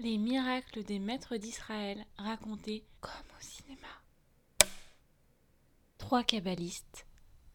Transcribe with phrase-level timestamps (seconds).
[0.00, 3.88] Les miracles des maîtres d'Israël racontés comme au cinéma.
[5.98, 7.04] Trois kabbalistes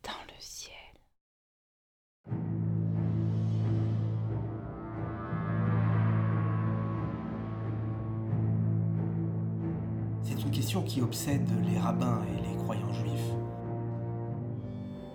[0.04, 0.74] dans le ciel.
[10.22, 13.32] C'est une question qui obsède les rabbins et les croyants juifs.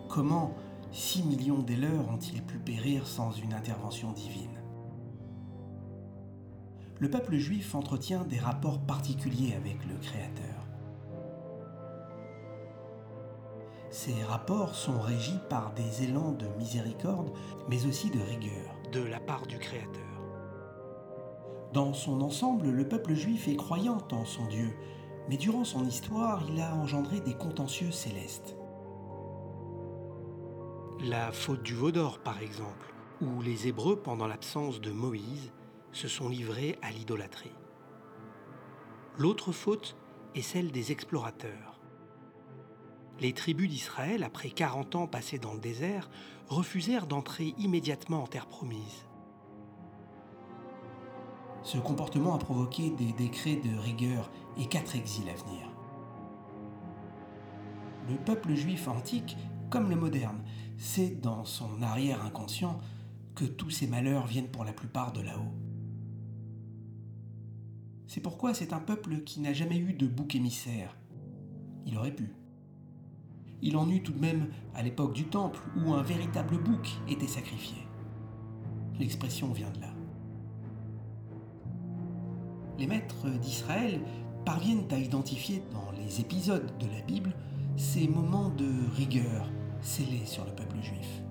[0.09, 0.55] Comment
[0.93, 4.59] 6 millions d'éleurs ont-ils pu périr sans une intervention divine?
[7.01, 10.67] Le peuple juif entretient des rapports particuliers avec le Créateur.
[13.91, 17.33] Ces rapports sont régis par des élans de miséricorde,
[17.69, 20.03] mais aussi de rigueur de la part du Créateur.
[21.73, 24.75] Dans son ensemble, le peuple juif est croyant en son Dieu,
[25.29, 28.57] mais durant son histoire, il a engendré des contentieux célestes.
[31.05, 35.53] La faute du veau d'or, par exemple, où les Hébreux, pendant l'absence de Moïse,
[35.93, 37.55] se sont livrés à l'idolâtrie.
[39.19, 39.97] L'autre faute
[40.35, 41.81] est celle des explorateurs.
[43.21, 46.09] Les tribus d'Israël, après 40 ans passés dans le désert,
[46.49, 49.09] refusèrent d'entrer immédiatement en terre promise.
[51.63, 55.69] Ce comportement a provoqué des décrets de rigueur et quatre exils à venir.
[58.09, 59.37] Le peuple juif antique,
[59.69, 60.43] comme le moderne,
[60.79, 62.79] sait dans son arrière inconscient
[63.35, 65.68] que tous ces malheurs viennent pour la plupart de là-haut.
[68.09, 70.97] C'est pourquoi c'est un peuple qui n'a jamais eu de bouc émissaire.
[71.85, 72.33] Il aurait pu.
[73.61, 77.27] Il en eut tout de même à l'époque du Temple où un véritable bouc était
[77.27, 77.77] sacrifié.
[78.99, 79.91] L'expression vient de là.
[82.79, 84.01] Les maîtres d'Israël
[84.47, 87.35] parviennent à identifier dans les épisodes de la Bible
[87.77, 89.51] ces moments de rigueur
[89.83, 91.23] scellés sur le peuple juif.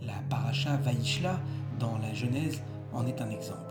[0.00, 1.38] La paracha Vaishla
[1.78, 2.62] dans la Genèse
[2.94, 3.67] en est un exemple.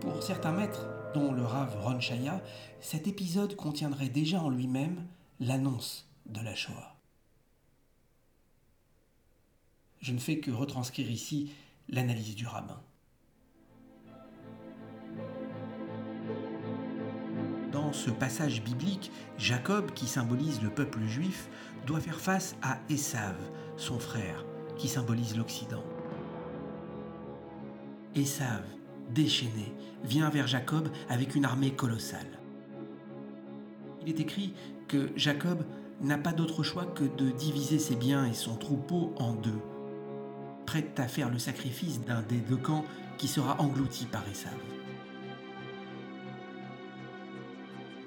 [0.00, 2.42] Pour certains maîtres, dont le Rav Ron Shaya,
[2.80, 5.06] cet épisode contiendrait déjà en lui-même
[5.40, 6.96] l'annonce de la Shoah.
[10.00, 11.52] Je ne fais que retranscrire ici
[11.88, 12.80] l'analyse du rabbin.
[17.72, 21.48] Dans ce passage biblique, Jacob, qui symbolise le peuple juif,
[21.86, 23.36] doit faire face à Esav,
[23.76, 24.44] son frère,
[24.76, 25.82] qui symbolise l'Occident.
[28.14, 28.62] Esav,
[29.10, 29.72] déchaîné,
[30.04, 32.38] vient vers Jacob avec une armée colossale.
[34.02, 34.54] Il est écrit
[34.88, 35.64] que Jacob
[36.00, 39.60] n'a pas d'autre choix que de diviser ses biens et son troupeau en deux,
[40.66, 42.84] prêt à faire le sacrifice d'un des deux camps
[43.16, 44.52] qui sera englouti par Esav.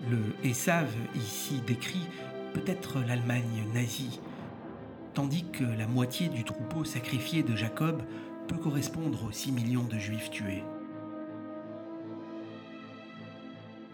[0.09, 2.05] Le Esav ici décrit
[2.53, 4.19] peut être l'Allemagne nazie,
[5.13, 8.03] tandis que la moitié du troupeau sacrifié de Jacob
[8.47, 10.63] peut correspondre aux 6 millions de juifs tués.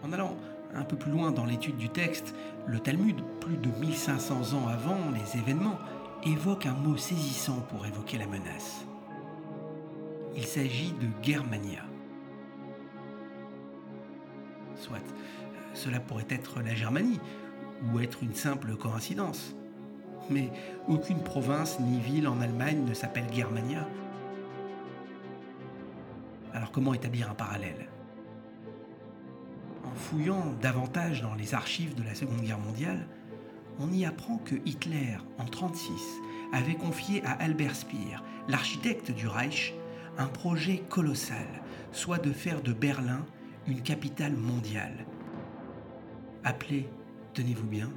[0.04, 0.36] En allant
[0.74, 2.34] un peu plus loin dans l'étude du texte,
[2.66, 5.78] le Talmud, plus de 1500 ans avant les événements,
[6.24, 8.84] évoque un mot saisissant pour évoquer la menace.
[10.36, 11.80] Il s'agit de Germania.
[14.76, 14.98] Soit,
[15.72, 17.20] cela pourrait être la Germanie,
[17.92, 19.54] ou être une simple coïncidence.
[20.28, 20.50] Mais
[20.88, 23.86] aucune province ni ville en Allemagne ne s'appelle Germania.
[26.52, 27.88] Alors comment établir un parallèle?
[30.04, 33.06] Fouillant davantage dans les archives de la Seconde Guerre mondiale,
[33.80, 35.92] on y apprend que Hitler, en 1936,
[36.52, 39.74] avait confié à Albert Speer, l'architecte du Reich,
[40.18, 41.46] un projet colossal,
[41.90, 43.24] soit de faire de Berlin
[43.66, 45.06] une capitale mondiale,
[46.44, 46.86] appelée,
[47.32, 47.90] tenez-vous bien,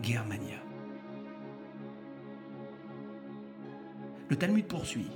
[0.00, 0.62] Germania.
[4.28, 5.10] Le Talmud poursuit.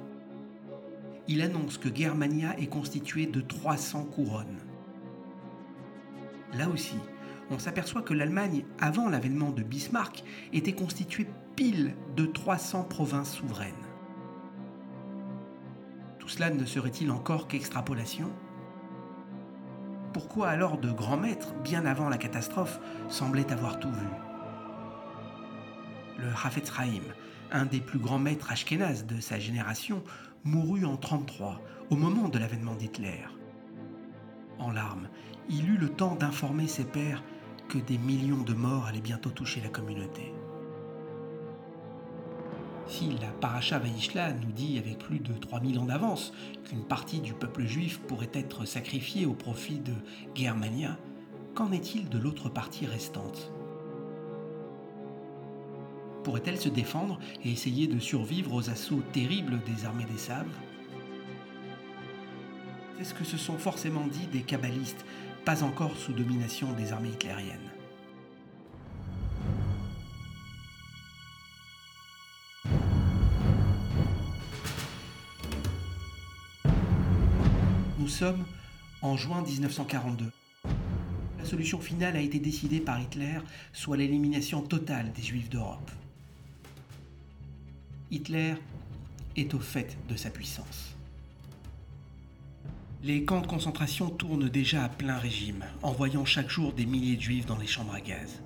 [1.29, 4.66] Il annonce que Germania est constituée de 300 couronnes
[6.57, 6.99] là aussi,
[7.51, 13.73] on s'aperçoit que l'Allemagne, avant l'avènement de Bismarck, était constituée pile de 300 provinces souveraines.
[16.19, 18.31] Tout cela ne serait-il encore qu'extrapolation?
[20.13, 24.07] Pourquoi alors de grands maîtres, bien avant la catastrophe, semblaient avoir tout vu?
[26.19, 26.73] Le Hafetz
[27.53, 30.03] un des plus grands maîtres ashkénazes de sa génération,
[30.43, 31.61] mourut en 1933,
[31.91, 33.25] au moment de l'avènement d'Hitler.
[34.59, 35.09] En larmes,
[35.49, 37.23] il eut le temps d'informer ses pères
[37.69, 40.33] que des millions de morts allaient bientôt toucher la communauté.
[42.87, 46.33] Si la paracha Vaishla nous dit avec plus de 3000 ans d'avance
[46.65, 49.95] qu'une partie du peuple juif pourrait être sacrifiée au profit de
[50.35, 50.97] Germania,
[51.55, 53.53] qu'en est-il de l'autre partie restante?
[56.23, 60.47] Pourrait-elle se défendre et essayer de survivre aux assauts terribles des armées des Saves
[62.99, 65.05] C'est ce que se sont forcément dit des kabbalistes,
[65.45, 67.59] pas encore sous domination des armées hitlériennes.
[77.99, 78.47] Nous sommes
[79.03, 80.33] en juin 1942.
[81.39, 83.41] La solution finale a été décidée par Hitler,
[83.75, 85.91] soit l'élimination totale des Juifs d'Europe.
[88.11, 88.55] Hitler
[89.37, 90.96] est au fait de sa puissance.
[93.07, 97.21] Les camps de concentration tournent déjà à plein régime, envoyant chaque jour des milliers de
[97.21, 98.43] juifs dans les chambres à gaz.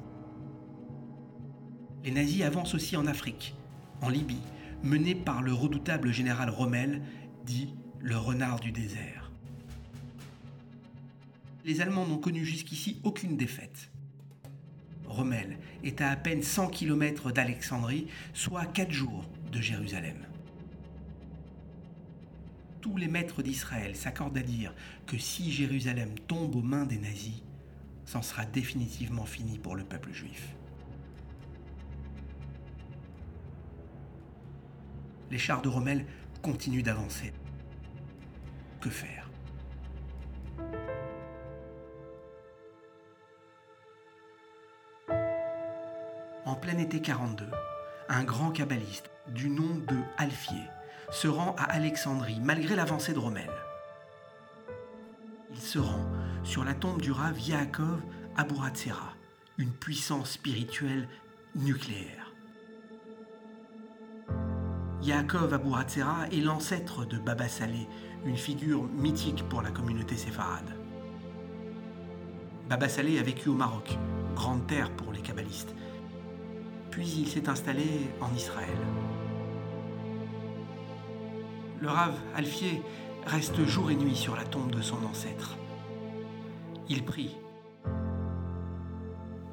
[2.04, 3.54] Les nazis avancent aussi en Afrique,
[4.02, 4.42] en Libye,
[4.82, 7.00] menés par le redoutable général Rommel,
[7.46, 9.32] dit le renard du désert.
[11.64, 13.90] Les Allemands n'ont connu jusqu'ici aucune défaite.
[15.06, 20.26] Rommel est à à peine 100 km d'Alexandrie, soit 4 jours de Jérusalem.
[22.80, 24.74] Tous les maîtres d'Israël s'accordent à dire
[25.06, 27.42] que si Jérusalem tombe aux mains des nazis,
[28.06, 30.56] c'en sera définitivement fini pour le peuple juif.
[35.30, 36.06] Les chars de Rommel
[36.42, 37.32] continuent d'avancer.
[38.80, 39.30] Que faire?
[46.46, 47.46] En plein été 42,
[48.08, 50.66] un grand kabbaliste du nom de Alfier
[51.10, 53.50] se rend à Alexandrie malgré l'avancée de Rommel.
[55.52, 56.06] Il se rend
[56.44, 58.00] sur la tombe du Rav Yaakov
[58.36, 59.14] Aburatsera,
[59.58, 61.08] une puissance spirituelle
[61.56, 62.32] nucléaire.
[65.02, 67.88] Yaakov Aburatsera est l'ancêtre de Baba Saleh,
[68.24, 70.76] une figure mythique pour la communauté séfarade.
[72.68, 73.98] Baba Saleh a vécu au Maroc,
[74.36, 75.74] grande terre pour les kabbalistes,
[76.90, 78.78] puis il s'est installé en Israël.
[81.80, 82.82] Le Rav Alfier
[83.26, 85.56] reste jour et nuit sur la tombe de son ancêtre.
[86.90, 87.36] Il prie.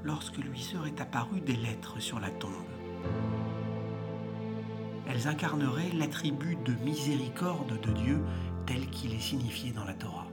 [0.03, 2.51] Lorsque lui seraient apparues des lettres sur la tombe,
[5.07, 8.19] elles incarneraient l'attribut de miséricorde de Dieu
[8.65, 10.27] tel qu'il est signifié dans la Torah.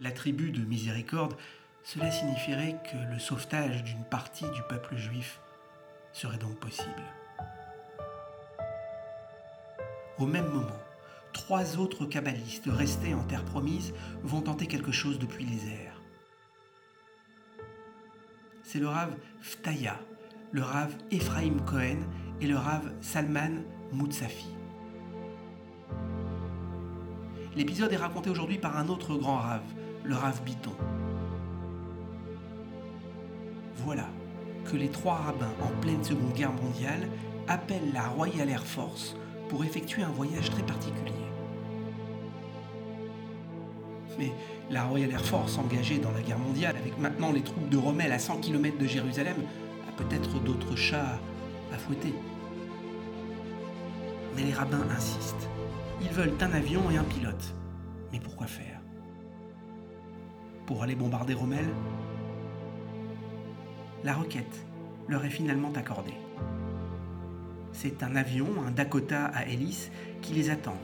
[0.00, 1.36] L'attribut de miséricorde
[1.82, 5.38] cela signifierait que le sauvetage d'une partie du peuple juif
[6.12, 7.02] serait donc possible.
[10.18, 10.66] Au même moment,
[11.32, 13.92] trois autres kabbalistes restés en terre promise
[14.22, 16.00] vont tenter quelque chose depuis les airs.
[18.62, 20.00] C'est le Rav Ftaya,
[20.52, 21.98] le Rav Ephraim Cohen
[22.40, 24.48] et le Rav Salman Moutsafi.
[27.54, 29.62] L'épisode est raconté aujourd'hui par un autre grand Rav,
[30.04, 30.76] le Rav Biton
[33.86, 34.08] voilà
[34.64, 37.08] que les trois rabbins en pleine Seconde Guerre mondiale
[37.46, 39.16] appellent la Royal Air Force
[39.48, 41.12] pour effectuer un voyage très particulier.
[44.18, 44.32] Mais
[44.70, 48.12] la Royal Air Force engagée dans la guerre mondiale, avec maintenant les troupes de Rommel
[48.12, 49.36] à 100 km de Jérusalem,
[49.88, 51.18] a peut-être d'autres chats
[51.72, 52.14] à fouetter.
[54.34, 55.48] Mais les rabbins insistent.
[56.00, 57.54] Ils veulent un avion et un pilote.
[58.12, 58.80] Mais pourquoi faire?
[60.66, 61.66] Pour aller bombarder Rommel?
[64.04, 64.66] La requête
[65.08, 66.14] leur est finalement accordée.
[67.78, 69.90] C'est un avion, un Dakota à hélice,
[70.22, 70.78] qui les attend,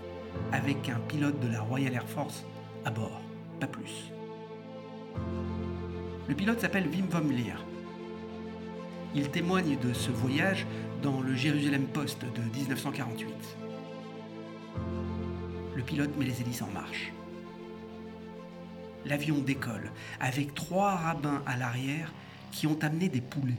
[0.52, 2.44] avec un pilote de la Royal Air Force
[2.84, 3.22] à bord,
[3.58, 4.12] pas plus.
[6.28, 7.64] Le pilote s'appelle Wim von Leer.
[9.14, 10.66] Il témoigne de ce voyage
[11.02, 13.26] dans le Jérusalem Post de 1948.
[15.74, 17.10] Le pilote met les hélices en marche.
[19.06, 22.12] L'avion décolle avec trois rabbins à l'arrière
[22.50, 23.54] qui ont amené des poulets.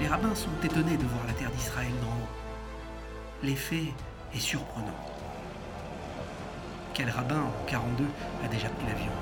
[0.00, 2.28] Les rabbins sont étonnés de voir la terre d'Israël d'en haut.
[3.42, 3.92] L'effet
[4.34, 4.86] est surprenant.
[6.94, 8.04] Quel rabbin en 42
[8.44, 9.12] a déjà pris l'avion?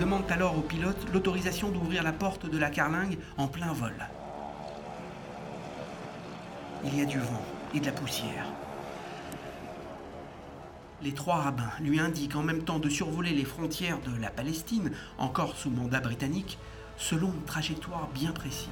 [0.00, 3.94] Demande alors au pilote l'autorisation d'ouvrir la porte de la carlingue en plein vol.
[6.84, 7.44] Il y a du vent
[7.74, 8.46] et de la poussière.
[11.02, 14.92] Les trois rabbins lui indiquent en même temps de survoler les frontières de la Palestine,
[15.18, 16.58] encore sous mandat britannique,
[16.96, 18.68] selon une trajectoire bien précise.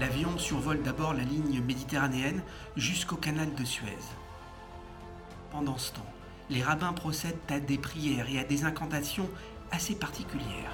[0.00, 2.42] L'avion survole d'abord la ligne méditerranéenne
[2.76, 3.98] jusqu'au canal de Suez.
[5.50, 6.12] Pendant ce temps,
[6.50, 9.28] les rabbins procèdent à des prières et à des incantations
[9.70, 10.72] assez particulières.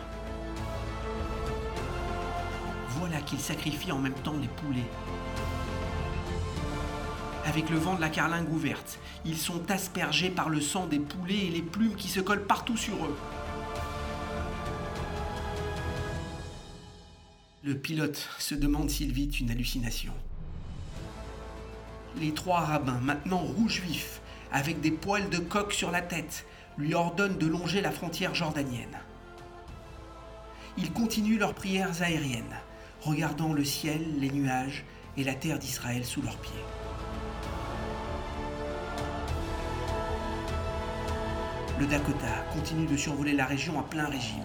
[3.06, 4.88] Voilà qu'ils sacrifient en même temps les poulets.
[7.44, 8.98] avec le vent de la carlingue ouverte.
[9.26, 12.78] Ils sont aspergés par le sang des poulets et les plumes qui se collent partout
[12.78, 13.14] sur eux.
[17.62, 20.14] Le pilote se demande s'il vit une hallucination.
[22.16, 26.46] Les trois rabbins, maintenant rouges vifs, avec des poils de coq sur la tête,
[26.78, 28.96] lui ordonnent de longer la frontière jordanienne.
[30.78, 32.56] Ils continuent leurs prières aériennes,
[33.04, 34.84] regardant le ciel, les nuages
[35.16, 36.52] et la terre d'Israël sous leurs pieds.
[41.78, 44.44] Le Dakota continue de survoler la région à plein régime.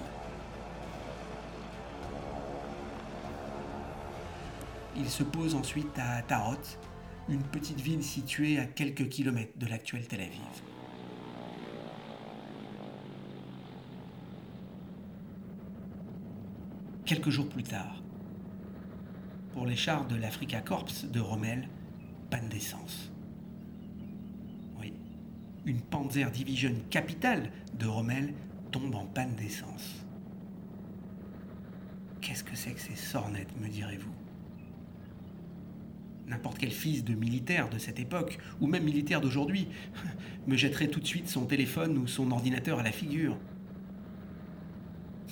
[4.98, 6.56] Il se pose ensuite à Tarot,
[7.30, 10.42] une petite ville située à quelques kilomètres de l'actuel Tel Aviv.
[17.06, 18.02] Quelques jours plus tard,
[19.54, 21.68] pour les chars de l'Africa Corps de Rommel,
[22.30, 23.12] panne d'essence.
[24.80, 24.94] Oui,
[25.66, 28.34] une Panzer Division capitale de Rommel
[28.72, 30.06] tombe en panne d'essence.
[32.22, 34.14] Qu'est-ce que c'est que ces sornettes, me direz-vous?
[36.28, 39.68] N'importe quel fils de militaire de cette époque, ou même militaire d'aujourd'hui,
[40.48, 43.38] me jetterait tout de suite son téléphone ou son ordinateur à la figure.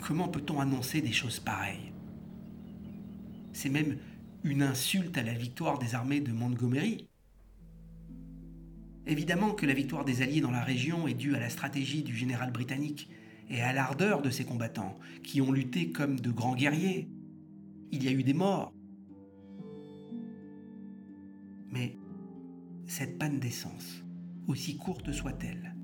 [0.02, 1.92] Comment peut-on annoncer des choses pareilles?
[3.58, 3.98] C'est même
[4.44, 7.08] une insulte à la victoire des armées de Montgomery.
[9.08, 12.16] Évidemment que la victoire des Alliés dans la région est due à la stratégie du
[12.16, 13.10] général britannique
[13.50, 17.10] et à l'ardeur de ses combattants, qui ont lutté comme de grands guerriers.
[17.92, 18.72] Il y a eu des morts,
[21.72, 21.98] mais
[22.86, 24.04] cette panne d'essence,
[24.48, 25.76] aussi courte soit-elle,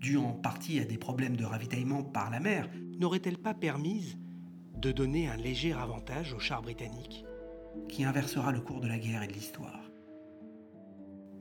[0.00, 4.18] due en partie à des problèmes de ravitaillement par la mer, n'aurait-elle pas permise
[4.74, 7.24] de donner un léger avantage aux chars britanniques,
[7.88, 9.90] qui inversera le cours de la guerre et de l'histoire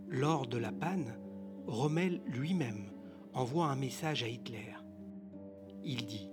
[0.07, 1.17] Lors de la panne,
[1.67, 2.91] Rommel lui-même
[3.33, 4.73] envoie un message à Hitler.
[5.83, 6.29] Il dit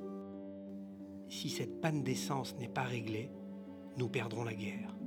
[1.28, 3.30] Si cette panne d'essence n'est pas réglée,
[3.96, 4.98] nous perdrons la guerre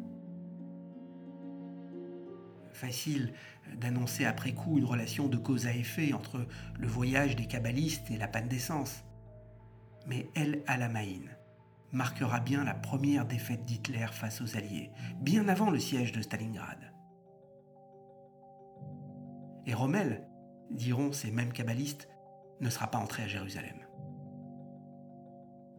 [2.81, 3.33] facile
[3.77, 6.47] d'annoncer après coup une relation de cause à effet entre
[6.79, 9.03] le voyage des kabbalistes et la panne d'essence.
[10.07, 11.21] Mais El Alamein
[11.91, 16.93] marquera bien la première défaite d'Hitler face aux Alliés, bien avant le siège de Stalingrad.
[19.65, 20.27] Et Rommel,
[20.71, 22.09] diront ces mêmes kabbalistes,
[22.59, 23.77] ne sera pas entré à Jérusalem.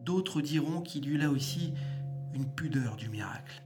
[0.01, 1.73] D'autres diront qu'il y eut là aussi
[2.33, 3.63] une pudeur du miracle,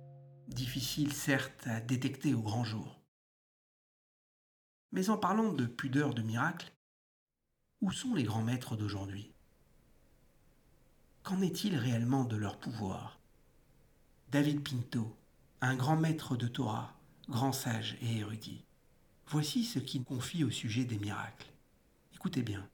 [0.48, 3.02] difficile certes à détecter au grand jour.
[4.92, 6.72] Mais en parlant de pudeur de miracle,
[7.82, 9.37] où sont les grands maîtres d'aujourd'hui?
[11.28, 13.20] Qu'en est-il réellement de leur pouvoir?
[14.32, 15.14] David Pinto,
[15.60, 18.64] un grand maître de Torah, grand sage et érudit.
[19.28, 21.48] Voici ce qu'il confie au sujet des miracles.
[22.16, 22.66] Écoutez bien.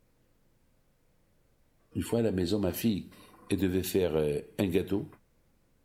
[1.95, 3.07] Une fois à la maison, ma fille,
[3.49, 5.09] elle devait faire euh, un gâteau.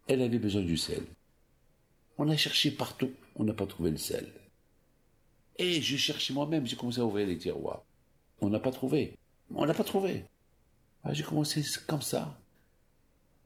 [0.07, 1.07] Elle avait besoin du sel.
[2.19, 4.31] On a cherché partout, on n'a pas trouvé le sel.
[5.57, 7.83] Et je cherchais moi-même, j'ai commencé à ouvrir les tiroirs.
[8.43, 9.17] On n'a pas trouvé.
[9.55, 10.27] On n'a pas trouvé.
[11.03, 12.39] Ah, j'ai commencé comme ça.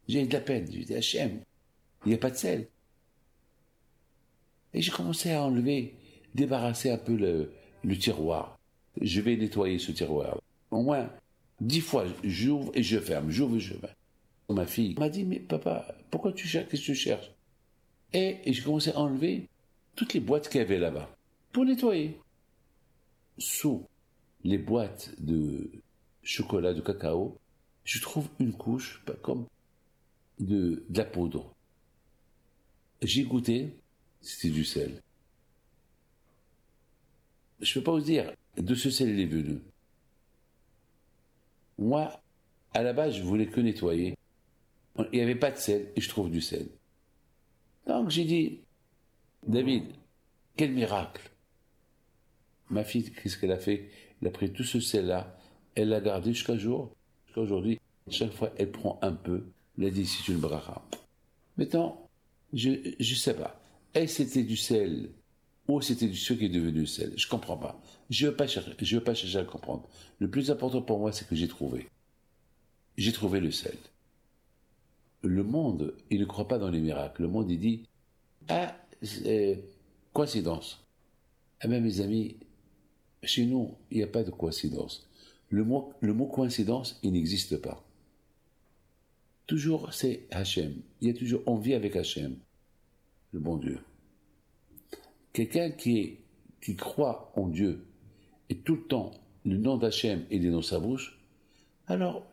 [0.09, 0.67] J'ai eu de la peine.
[0.71, 1.41] J'ai dit, HM,
[2.05, 2.69] il n'y a pas de sel.
[4.75, 5.95] Et j'ai commencé à enlever,
[6.35, 8.59] débarrasser un peu le, tiroir.
[9.01, 10.41] Je vais nettoyer ce tiroir.
[10.71, 11.11] Au moins,
[11.61, 13.95] dix fois, j'ouvre et je ferme, j'ouvre et je ferme.
[14.49, 17.31] Ma fille m'a dit, mais papa, pourquoi tu cherches, qu'est-ce que tu cherches?
[18.13, 19.49] Et, et j'ai commencé à enlever
[19.97, 21.09] toutes les boîtes qu'il y avait là-bas
[21.53, 22.19] pour nettoyer.
[23.39, 23.87] Sous
[24.45, 25.71] les boîtes de
[26.23, 27.39] chocolat, de cacao,
[27.85, 29.47] je trouve une couche comme
[30.39, 31.55] de, la poudre.
[33.03, 33.77] J'ai goûté,
[34.21, 35.03] c'était du sel.
[37.61, 39.61] Je peux pas vous dire de ce sel il est venu.
[41.79, 42.21] Moi,
[42.75, 44.17] à la base, je voulais que nettoyer.
[44.99, 46.69] Il n'y avait pas de sel et je trouve du sel.
[47.87, 48.61] Donc j'ai dit,
[49.47, 49.85] David,
[50.57, 51.31] quel miracle
[52.71, 53.91] Ma fille, qu'est-ce qu'elle a fait?
[54.21, 55.37] Elle a pris tout ce sel-là,
[55.75, 56.95] elle l'a gardé jusqu'à jour,
[57.27, 57.81] jusqu'à aujourd'hui.
[58.09, 59.45] Chaque fois, elle prend un peu.
[59.79, 60.83] Elle a dit, c'est une bracha.
[61.57, 62.09] Maintenant,
[62.53, 63.61] je ne sais pas.
[63.95, 65.11] Est-ce c'était du sel
[65.69, 67.13] ou c'était du sel qui est devenu sel?
[67.17, 67.81] Je comprends pas.
[68.11, 69.89] Je ne veux, pas chercher, je veux pas chercher à comprendre.
[70.19, 71.89] Le plus important pour moi, c'est que j'ai trouvé.
[72.97, 73.77] J'ai trouvé le sel.
[75.23, 77.23] Le monde, il ne croit pas dans les miracles.
[77.23, 77.85] Le monde, il dit,
[78.49, 78.77] ah,
[80.13, 80.85] coïncidence.
[81.61, 82.37] Ah ben, mes amis,
[83.23, 85.09] chez nous, il n'y a pas de coïncidence.
[85.49, 87.85] Le mot, le mot coïncidence, il n'existe pas.
[89.53, 90.81] Toujours, c'est Hachem.
[91.03, 92.39] Il y a toujours, on vit avec Hachem,
[93.33, 93.81] le bon Dieu.
[95.35, 96.21] Quelqu'un qui
[96.79, 97.85] croit en Dieu
[98.49, 99.11] et tout le temps
[99.45, 101.21] le nom d'Hachem est dans sa bouche,
[101.87, 102.27] alors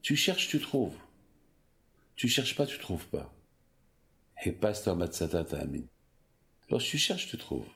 [0.00, 0.94] tu cherches, tu trouves.
[2.14, 3.34] Tu cherches pas, tu trouves pas.
[4.44, 5.82] Et Matsata Amin.
[6.70, 7.66] Lorsque tu cherches, tu trouves.